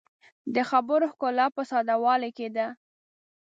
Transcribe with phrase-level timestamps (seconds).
[0.55, 2.67] د خبرو ښکلا په ساده والي کې ده